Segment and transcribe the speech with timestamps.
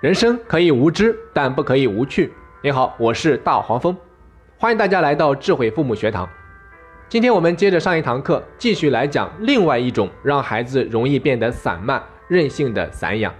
[0.00, 2.32] 人生可以无知，但不可以无趣。
[2.62, 3.96] 你好，我是大黄蜂，
[4.56, 6.28] 欢迎大家来到智慧父母学堂。
[7.08, 13.34] 今天我们接着上一堂课，继续来讲另外一种让孩子容易变得散漫、任性的散养，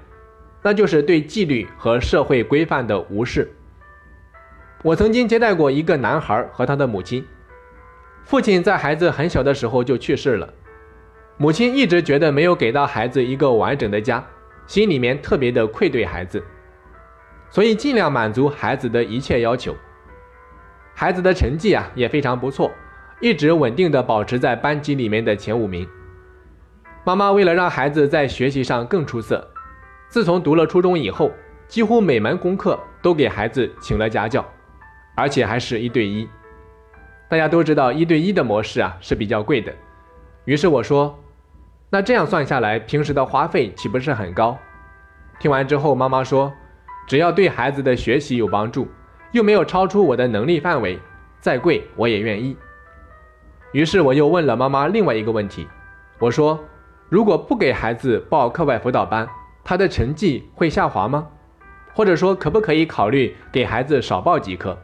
[0.61, 3.49] 那就是对纪律和社会规范的无视。
[4.83, 7.25] 我曾经接待过一个男孩和他的母亲，
[8.25, 10.53] 父亲在孩子很小的时候就去世了，
[11.37, 14.25] 母亲一直觉得没有给到孩子一个完整的家。
[14.69, 16.45] 心里面特别的愧对孩子，
[17.49, 19.75] 所以尽量满足孩子的一切要求。
[20.95, 22.71] 孩子的成绩啊也非常不错，
[23.19, 25.89] 一直稳定的保持在班级里面的前五名。
[27.03, 29.51] 妈妈为了让孩子在学习上更出色，
[30.11, 31.33] 自从读了初中以后，
[31.67, 34.47] 几乎每门功课都给孩子请了家教，
[35.17, 36.29] 而且还是一对一。
[37.31, 39.75] 大家都知道一对一的模式啊是比较贵的，
[40.45, 41.19] 于是我说。
[41.91, 44.59] 那这样算下来，平时的花费岂不是很高？
[45.39, 46.53] 听完之后，妈妈说
[47.09, 48.87] ：“只要对孩子的学习有帮助，
[49.33, 50.99] 又没有超出我的能力范围，
[51.41, 52.55] 再贵我也愿意。”
[53.73, 55.67] 于是我又问了妈妈另外一个问题，
[56.19, 56.63] 我说
[57.09, 59.27] ：“如果不给孩子报课外辅导班，
[59.65, 61.27] 他的成绩会下滑吗？
[61.95, 64.77] 或者说，可不可以考虑给孩子少报几科？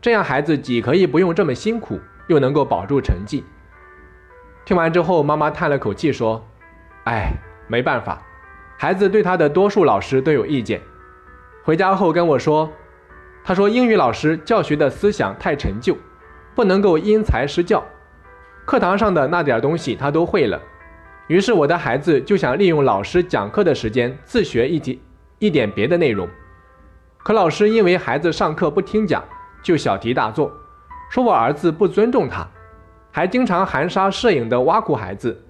[0.00, 3.44] 这样孩子既可以不用这么辛苦，又能够保住成绩。”
[4.64, 6.46] 听完之后，妈妈叹了口气说
[7.04, 7.32] ：“哎，
[7.66, 8.22] 没办法，
[8.78, 10.80] 孩子对他的多数老师都有意见。
[11.64, 12.70] 回家后跟我说，
[13.42, 15.96] 他说英语老师教学的思想太陈旧，
[16.54, 17.84] 不能够因材施教。
[18.64, 20.60] 课堂上的那点东西他都会了，
[21.26, 24.96] 于是我的孩子就想利用老师讲课的时间自学一节
[25.40, 26.28] 一点别的内容。
[27.18, 29.24] 可老师因为孩子上课不听讲，
[29.62, 30.52] 就小题大做，
[31.10, 32.46] 说我儿子不尊重他。”
[33.10, 35.42] 还经常含沙射影的挖苦孩子，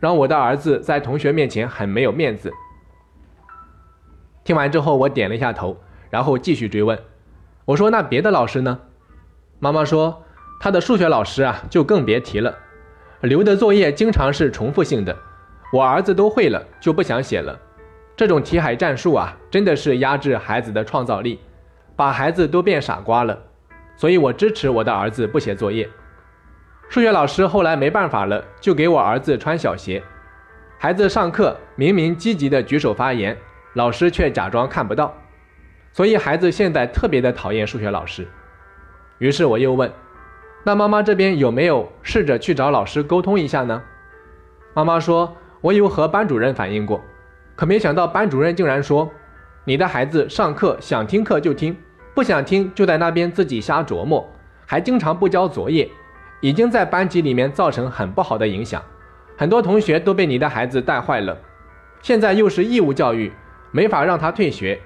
[0.00, 2.52] 让我的儿子在同学面前很没有面子。
[4.42, 5.76] 听完之后，我点了一下头，
[6.10, 6.98] 然后继续追问
[7.64, 8.78] ：“我说那别的老师呢？”
[9.58, 10.22] 妈妈说
[10.60, 12.54] ：“他的数学老师啊，就更别提了，
[13.22, 15.16] 留的作业经常是重复性的，
[15.72, 17.58] 我儿子都会了就不想写了。
[18.16, 21.40] 这种题海战术啊，真的是压制孩子的创造力，
[21.96, 23.38] 把孩子都变傻瓜了。
[23.96, 25.88] 所以我支持我的儿子不写作业。”
[26.94, 30.00] 数学老师后来没办法了，就给我儿子穿小鞋。
[30.78, 33.36] 孩子上课明明积极的举手发言，
[33.72, 35.12] 老师却假装看不到，
[35.90, 38.24] 所以孩子现在特别的讨厌数学老师。
[39.18, 39.90] 于是我又问
[40.62, 43.82] ：“那妈妈这边有没有试着去找老师沟通一下呢？”
[44.72, 47.02] 妈妈说：“我有和班主任反映过，
[47.56, 49.10] 可没想到班主任竟然说，
[49.64, 51.76] 你的孩子上课想听课就听，
[52.14, 54.24] 不想听就在那边自己瞎琢磨，
[54.64, 55.90] 还经常不交作业。”
[56.44, 58.82] 已经在班级里面造成很不好的影响，
[59.34, 61.34] 很多同学都被你的孩子带坏了。
[62.02, 63.32] 现在又是义务教育，
[63.70, 64.78] 没法让他退学，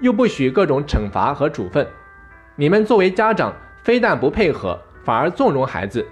[0.00, 1.86] 又不许各种惩罚和处分。
[2.56, 6.06] 你们作为家长，非但不配合，反而纵容孩子。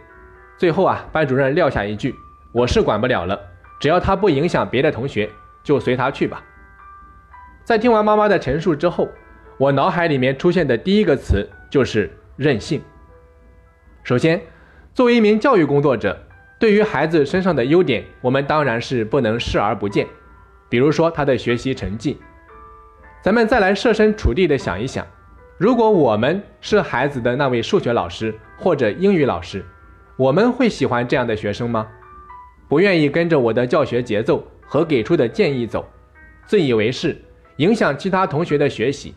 [0.56, 2.14] 最后啊，班主任撂下一句
[2.50, 3.38] ：“我是管不了了，
[3.78, 5.28] 只要他不影响别的同学，
[5.62, 6.42] 就随他去吧。”
[7.64, 9.10] 在听完妈妈的陈述之后，
[9.58, 12.80] 我脑海里面出现的第一个词就是任性。
[14.02, 14.40] 首先。
[14.96, 16.18] 作为一名教育工作者，
[16.58, 20.06] 对于孩子身上的优点，我们当然是不能视而不见。
[20.70, 22.16] 比如说他的学习成绩，
[23.22, 25.06] 咱们再来设身处地的想一想，
[25.58, 29.62] 如果我们是孩子的那位数学老师或者英语老师，
[30.16, 31.86] 我们会喜欢这样的学生吗？
[32.66, 35.86] 不愿意跟着我的教学节奏和给出的建议走，
[36.46, 37.14] 自以为是，
[37.58, 39.14] 影响其他同学的学习，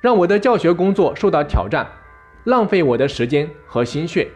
[0.00, 1.86] 让我的教学工作受到挑战，
[2.42, 4.26] 浪费我的时间和心血。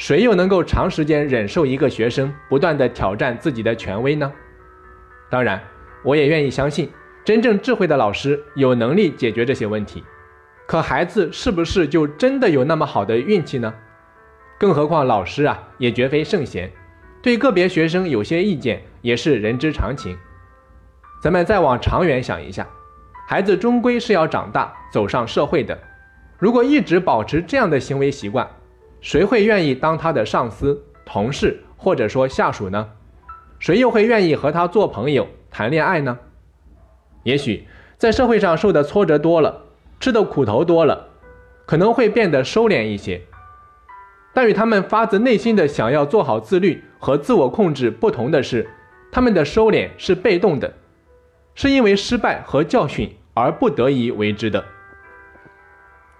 [0.00, 4.32] 谁又能够长时间忍受一个学生不断的挑战自己的权威呢？
[5.28, 5.62] 当然，
[6.02, 6.88] 我也愿意相信，
[7.22, 10.02] 真正智慧的老师有能力解决这些问题。
[10.66, 13.74] 可孩子是不是就真的有那么好的运气呢？
[14.58, 16.72] 更何况老师啊，也绝非圣贤，
[17.20, 20.16] 对个别学生有些意见也是人之常情。
[21.22, 22.66] 咱们再往长远想一下，
[23.28, 25.78] 孩子终归是要长大走上社会的，
[26.38, 28.48] 如果一直保持这样的行为习惯，
[29.00, 32.88] 谁会愿意当他的上司、同事或者说下属呢？
[33.58, 36.18] 谁又会愿意和他做朋友、谈恋爱呢？
[37.22, 37.66] 也许
[37.98, 39.64] 在社会上受的挫折多了，
[39.98, 41.08] 吃的苦头多了，
[41.66, 43.20] 可能会变得收敛一些。
[44.32, 48.70] 但与他们发自内心的想要做好自律和自我控制不同的是，
[49.10, 50.72] 他们的收敛是被动的，
[51.54, 54.64] 是因为失败和教训而不得已为之的。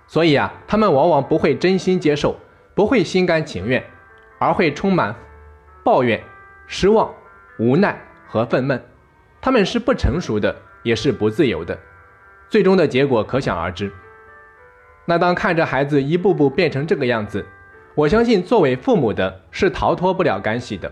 [0.06, 2.36] 所以啊，他们往往不会真心接受。
[2.80, 3.84] 不会心甘情愿，
[4.38, 5.14] 而会充满
[5.84, 6.18] 抱怨、
[6.66, 7.14] 失望、
[7.58, 8.80] 无奈和愤懑。
[9.38, 11.78] 他们是不成熟的，也是不自由的。
[12.48, 13.92] 最终的结果可想而知。
[15.04, 17.44] 那当看着孩子一步步变成这个样子，
[17.94, 20.90] 我相信作为父母的是逃脱不了干系的。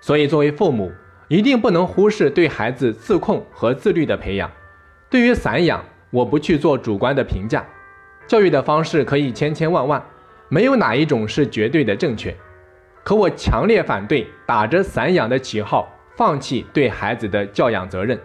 [0.00, 0.90] 所以，作为父母，
[1.28, 4.50] 一定不能忽视对孩子自控和自律的培养。
[5.10, 7.62] 对于散养，我不去做主观的评价。
[8.26, 10.02] 教育的方式可以千千万万，
[10.52, 12.36] 没有哪一种是绝对的正确。
[13.02, 18.20] 可我强烈反对打着散养的旗号，放弃对孩子的教养责任。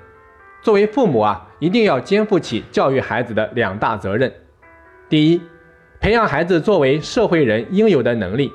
[0.62, 4.30] 作为父母啊，一定要肩负起教育孩子的两大责任：
[5.08, 5.42] 第一，
[6.02, 8.52] 培养孩子作为社会人应有的能力，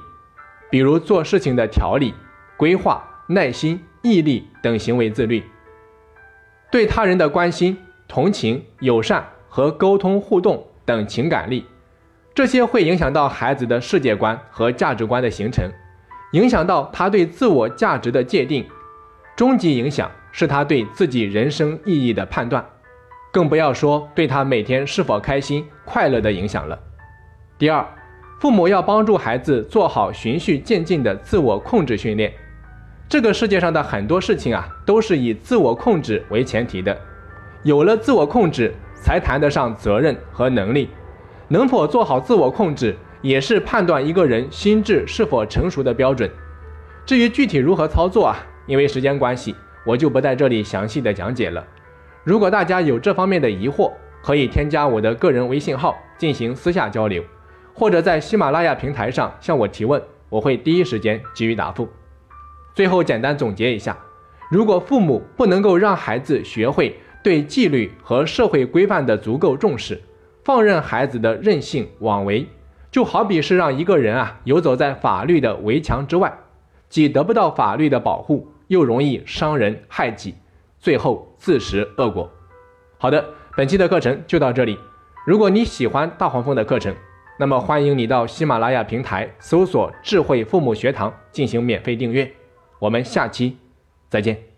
[0.68, 2.12] 比如做事情的条理、
[2.58, 3.02] 规划。
[3.28, 5.42] 耐心、毅力等行为自律，
[6.70, 11.64] 对他人的关心、同情、友善和沟通互动等情感力，
[12.34, 15.68] 这些会影响到孩子的世界观和价值观的形成，
[16.32, 18.66] 影响到他对自我价值的界定，
[19.36, 22.64] 终极影响是他对自己人生意义的判断，
[23.30, 26.78] 更不要说对他每天是否开心、快乐的影响了。
[27.58, 27.86] 第二，
[28.40, 32.32] 父母要帮助孩子做好循序渐进的自我控制训练。
[33.10, 36.98] 这个世界上的很多事情啊，都是以自我控制为前提的。
[37.62, 40.88] 有了自我控制，才谈得上责任和能力。
[41.48, 46.30] 能否做好自我控制，也是判断一个人心智是否成熟的标准。
[47.04, 48.36] 至于具体如何操作啊，
[48.66, 49.54] 因为时间关系，
[49.84, 51.66] 我就不在这里详细的讲解了。
[52.24, 53.92] 如果大家有这方面的疑惑，
[54.22, 57.24] 可以添加我的个人微信号进行私下交流，
[57.74, 61.88] 或者在喜马拉雅平台上向我提问，我会第一时间给予答复。
[62.74, 63.98] 最后简单总结一下：
[64.48, 70.00] 如果父母不能够让孩子学会对纪律和社会规范的足够重视，
[70.44, 72.46] 放任孩子的任性妄为，
[72.90, 76.36] 就好比是让一个人啊游走在法律的围墙之外，
[76.88, 80.34] 既得不到法律的保护，又容易伤人害己，
[80.78, 82.30] 最后自食恶果。
[82.98, 83.24] 好的，
[83.56, 84.78] 本期的课程就到这里。
[85.26, 86.94] 如果你喜欢大黄蜂的课程，
[87.38, 92.30] 那么欢迎你到喜马拉雅平台搜索“智慧父母学堂”进行免费订阅。
[92.78, 93.56] 我们下期
[94.08, 94.51] 再见。